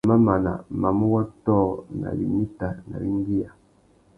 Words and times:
Na 0.03 0.07
mamana, 0.11 0.51
mamú 0.81 1.05
wôtō 1.13 1.59
nà 2.01 2.07
winita 2.17 2.67
nà 2.87 2.95
«wingüiya». 3.01 3.49